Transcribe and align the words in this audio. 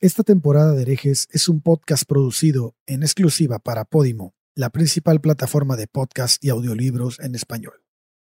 Esta 0.00 0.22
temporada 0.22 0.74
de 0.74 0.82
herejes 0.82 1.26
es 1.32 1.48
un 1.48 1.60
podcast 1.60 2.04
producido 2.04 2.76
en 2.86 3.02
exclusiva 3.02 3.58
para 3.58 3.84
Podimo, 3.84 4.32
la 4.54 4.70
principal 4.70 5.20
plataforma 5.20 5.74
de 5.74 5.88
podcast 5.88 6.42
y 6.44 6.50
audiolibros 6.50 7.18
en 7.18 7.34
español. 7.34 7.82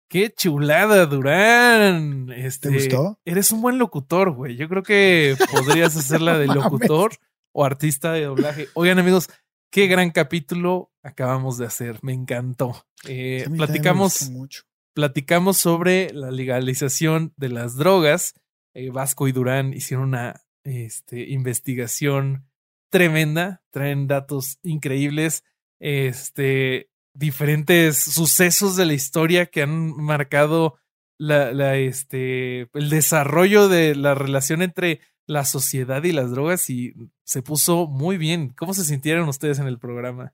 ¡Qué 0.07 0.29
chulada, 0.29 1.07
Durán! 1.07 2.31
Este, 2.31 2.69
¿Te 2.69 2.75
gustó? 2.75 3.19
Eres 3.25 3.51
un 3.51 3.63
buen 3.63 3.79
locutor, 3.79 4.35
güey. 4.35 4.55
Yo 4.55 4.69
creo 4.69 4.83
que 4.83 5.35
podrías 5.51 5.97
hacerla 5.97 6.37
de 6.37 6.45
locutor 6.53 7.13
o 7.51 7.65
artista 7.65 8.11
de 8.13 8.25
doblaje. 8.25 8.67
Oigan, 8.75 8.99
amigos, 8.99 9.27
qué 9.71 9.87
gran 9.87 10.11
capítulo 10.11 10.91
acabamos 11.01 11.57
de 11.57 11.65
hacer. 11.65 11.97
Me 12.03 12.13
encantó. 12.13 12.85
Eh, 13.07 13.47
me 13.49 13.57
platicamos, 13.57 14.29
mucho. 14.29 14.61
platicamos 14.93 15.57
sobre 15.57 16.13
la 16.13 16.29
legalización 16.29 17.33
de 17.35 17.49
las 17.49 17.77
drogas. 17.77 18.35
Eh, 18.75 18.91
Vasco 18.91 19.27
y 19.27 19.31
Durán 19.31 19.73
hicieron 19.73 20.09
una 20.09 20.43
este, 20.63 21.29
investigación 21.29 22.47
tremenda. 22.89 23.63
Traen 23.71 24.07
datos 24.07 24.59
increíbles. 24.63 25.43
Este, 25.79 26.89
diferentes 27.13 27.97
sucesos 27.97 28.75
de 28.75 28.85
la 28.85 28.93
historia 28.93 29.45
que 29.47 29.61
han 29.61 29.95
marcado 29.95 30.75
la, 31.17 31.75
este, 31.77 32.69
el 32.73 32.89
desarrollo 32.89 33.67
de 33.67 33.95
la 33.95 34.15
relación 34.15 34.61
entre 34.61 34.99
la 35.25 35.45
sociedad 35.45 36.03
y 36.03 36.11
las 36.11 36.31
drogas 36.31 36.69
y 36.69 36.93
se 37.23 37.41
puso 37.41 37.87
muy 37.87 38.17
bien. 38.17 38.49
¿Cómo 38.49 38.73
se 38.73 38.83
sintieron 38.83 39.29
ustedes 39.29 39.59
en 39.59 39.67
el 39.67 39.79
programa? 39.79 40.33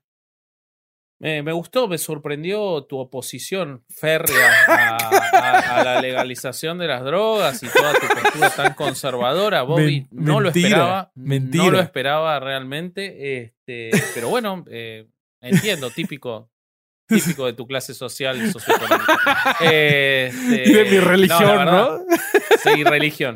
Me, 1.22 1.42
me 1.42 1.52
gustó, 1.52 1.86
me 1.86 1.98
sorprendió 1.98 2.82
tu 2.84 2.98
oposición 2.98 3.84
férrea 3.90 4.50
a, 4.68 4.96
a- 4.96 5.80
a 5.80 5.84
la 5.84 6.00
legalización 6.00 6.78
de 6.78 6.86
las 6.86 7.04
drogas 7.04 7.62
y 7.62 7.68
toda 7.68 7.92
tu 7.92 8.06
postura 8.08 8.48
tan 8.50 8.72
conservadora. 8.74 9.62
Bobby, 9.62 10.06
no 10.12 10.40
lo 10.40 10.48
esperaba. 10.48 11.12
mentira. 11.14 11.64
No 11.64 11.70
lo 11.72 11.80
esperaba 11.80 12.40
realmente. 12.40 13.36
Este, 13.42 13.90
pero 14.14 14.30
bueno, 14.30 14.64
eh, 14.70 15.06
entiendo, 15.42 15.90
típico. 15.90 16.50
Típico 17.06 17.44
de 17.46 17.54
tu 17.54 17.66
clase 17.66 17.92
social 17.92 18.40
y 18.40 18.50
socioeconómica. 18.52 19.18
Este, 19.60 20.62
y 20.70 20.72
de 20.72 20.84
mi 20.84 21.00
religión, 21.00 21.56
la 21.56 21.64
¿no? 21.64 21.98
Sí, 22.62 22.84
religión. 22.84 23.34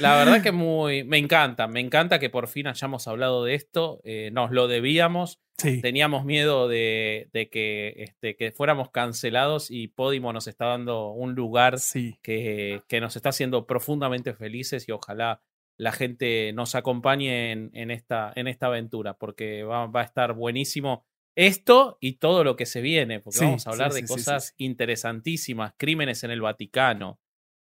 La 0.00 0.16
verdad 0.16 0.42
que 0.42 0.52
muy. 0.52 1.04
Me 1.04 1.18
encanta, 1.18 1.66
me 1.68 1.80
encanta 1.80 2.18
que 2.18 2.30
por 2.30 2.48
fin 2.48 2.66
hayamos 2.66 3.06
hablado 3.08 3.44
de 3.44 3.54
esto. 3.54 4.00
eh, 4.04 4.30
nos 4.32 4.50
lo 4.50 4.68
debíamos. 4.68 5.40
Sí. 5.58 5.80
Teníamos 5.80 6.24
miedo 6.24 6.68
de, 6.68 7.30
de 7.32 7.48
que, 7.48 7.94
este, 7.98 8.36
que 8.36 8.52
fuéramos 8.52 8.90
cancelados 8.90 9.70
y 9.70 9.88
Podimo 9.88 10.32
nos 10.32 10.46
está 10.48 10.66
dando 10.66 11.10
un 11.12 11.34
lugar 11.34 11.78
Sí. 11.78 12.18
que, 12.22 12.82
que 12.88 13.00
nos 13.00 13.16
está 13.16 13.30
haciendo 13.30 13.66
profundamente 13.66 14.34
felices 14.34 14.86
y 14.88 14.92
ojalá 14.92 15.40
la 15.78 15.92
gente 15.92 16.52
nos 16.54 16.74
acompañe 16.74 17.52
en, 17.52 17.70
en 17.74 17.90
esta, 17.90 18.32
en 18.34 18.48
esta 18.48 18.66
aventura 18.66 19.14
porque 19.14 19.62
va, 19.62 19.86
va 19.86 20.00
a 20.00 20.04
estar 20.04 20.34
buenísimo 20.34 21.06
esto 21.36 21.98
y 22.00 22.14
todo 22.14 22.44
lo 22.44 22.56
que 22.56 22.64
se 22.66 22.80
viene, 22.80 23.20
porque 23.20 23.38
Sí, 23.40 23.44
vamos 23.44 23.66
a 23.66 23.70
hablar 23.70 23.92
sí, 23.92 24.00
de 24.00 24.06
sí, 24.06 24.12
cosas 24.12 24.54
interesantísimas, 24.56 25.74
crímenes 25.76 26.24
en 26.24 26.30
el 26.30 26.40
Vaticano, 26.40 27.18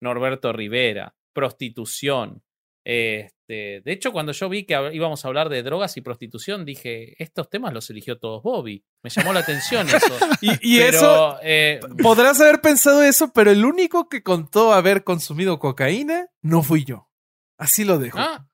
Norberto 0.01 0.53
Rivera, 0.53 1.15
prostitución. 1.33 2.43
Este, 2.85 3.83
de 3.85 3.93
hecho, 3.93 4.13
cuando 4.13 4.33
yo 4.33 4.49
vi 4.49 4.65
que 4.65 4.91
íbamos 4.93 5.25
a 5.25 5.29
hablar 5.29 5.51
de 5.51 5.63
drogas 5.63 5.97
y 5.97 6.01
prostitución, 6.01 6.65
dije, 6.65 7.23
estos 7.23 7.51
temas 7.51 7.75
los 7.75 7.91
eligió 7.91 8.19
todos 8.19 8.43
Bobby. 8.43 8.83
Me 9.03 9.11
llamó 9.11 9.33
la 9.33 9.41
atención 9.41 9.87
eso. 9.95 10.19
Y, 10.41 10.77
y 10.77 10.79
Pero, 10.79 10.97
eso, 10.97 11.39
eh, 11.43 11.81
podrás 12.03 12.41
haber 12.41 12.61
pensado 12.61 13.03
eso, 13.03 13.33
pero 13.33 13.51
el 13.51 13.65
único 13.65 14.09
que 14.09 14.23
contó 14.23 14.73
haber 14.73 15.05
consumido 15.05 15.59
cocaína 15.59 16.29
no 16.41 16.63
fui 16.63 16.85
yo. 16.85 17.11
Así 17.59 17.85
lo 17.85 17.99
dejo. 17.99 18.19
ah, 18.19 18.48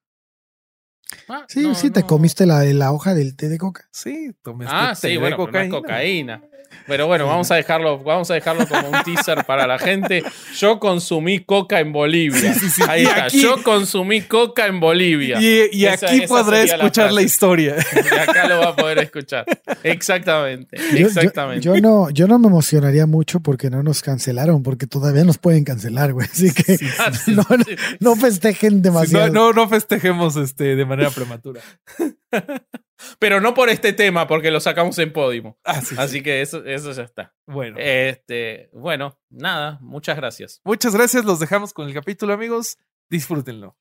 Ah, 1.29 1.45
Sí, 1.48 1.61
no, 1.62 1.75
sí, 1.75 1.91
te 1.91 2.01
no. 2.01 2.07
comiste 2.07 2.47
la, 2.47 2.62
la 2.65 2.93
hoja 2.93 3.15
del 3.15 3.36
té 3.36 3.48
de 3.48 3.58
coca. 3.58 3.86
Sí, 3.91 4.33
tomé 4.42 4.67
Ah, 4.69 4.95
té 5.01 5.08
sí, 5.08 5.14
de 5.14 5.19
bueno, 5.19 5.36
pero 5.36 5.52
no 5.52 5.58
es 5.61 5.70
cocaína. 5.70 6.39
cocaína. 6.39 6.42
Pero 6.89 7.07
bueno, 7.07 7.27
vamos 7.27 7.51
a 7.51 7.55
dejarlo, 7.55 8.02
vamos 8.02 8.30
a 8.30 8.35
dejarlo 8.35 8.67
como 8.69 8.89
un 8.91 9.02
teaser 9.05 9.45
para 9.47 9.67
la 9.67 9.79
gente. 9.79 10.23
Yo 10.58 10.80
consumí 10.80 11.39
coca 11.45 11.79
en 11.79 11.92
Bolivia. 11.92 12.53
Sí, 12.53 12.61
sí, 12.61 12.70
sí. 12.70 12.83
Ahí 12.89 13.03
Y 13.03 13.07
está. 13.07 13.24
aquí- 13.27 13.41
Yo 13.41 13.63
consumí 13.63 14.23
coca 14.23 14.67
en 14.67 14.80
Bolivia. 14.80 15.41
Y, 15.41 15.69
y 15.73 15.86
Esa- 15.86 16.07
aquí 16.08 16.24
esa 16.24 16.42
la 16.42 16.63
escuchar 16.63 17.13
la, 17.13 17.23
historia. 17.23 17.77
Y 17.95 18.14
acá 18.19 18.48
lo 18.48 18.58
va 18.58 18.70
a 18.70 18.77
poder 18.77 18.98
escuchar. 18.98 19.47
Exactamente. 19.85 20.77
Yo- 20.77 20.98
yo- 20.98 21.07
Exactamente. 21.07 21.64
Yo, 21.64 21.77
no, 21.80 22.11
yo 22.11 22.27
no 22.27 22.39
me 22.39 22.48
emocionaría 22.48 23.07
mucho 23.07 23.41
porque 23.41 23.70
no 23.70 23.83
nos 23.83 24.03
cancelaron, 24.03 24.63
porque 24.63 24.86
todavía 24.86 25.24
nos 25.24 25.39
pueden 25.39 25.64
cancelar, 25.64 26.13
güey. 26.13 26.27
Así 26.30 26.53
que 26.53 26.77
sí, 26.77 26.86
no, 27.29 27.47
no, 27.48 27.64
sí. 27.64 27.77
no 28.01 28.17
festejen 28.17 28.74
Sí, 28.74 28.80
demasiado. 28.80 29.29
no, 29.29 29.33
no, 29.33 29.53
no 29.53 29.69
festejemos 29.69 30.36
este, 30.36 30.74
de 30.77 30.85
manera 30.85 31.04
prematura. 31.11 31.61
Pero 33.19 33.41
no 33.41 33.55
por 33.55 33.69
este 33.69 33.92
tema, 33.92 34.27
porque 34.27 34.51
lo 34.51 34.61
sacamos 34.61 34.98
en 34.98 35.13
Podimo. 35.13 35.59
Ah, 35.65 35.81
sí, 35.81 35.95
sí. 35.95 35.97
Así 35.98 36.23
que 36.23 36.41
eso, 36.41 36.65
eso 36.65 36.92
ya 36.92 37.03
está. 37.03 37.35
Bueno, 37.47 37.77
Este, 37.79 38.70
bueno, 38.73 39.19
nada, 39.31 39.79
muchas 39.83 40.17
gracias. 40.17 40.61
muchas 40.65 40.95
gracias. 40.95 41.25
Los 41.25 41.39
dejamos 41.41 41.73
con 41.73 41.89
el 41.89 41.95
capítulo, 41.95 42.33
amigos. 42.33 42.79
Disfrútenlo. 43.11 43.77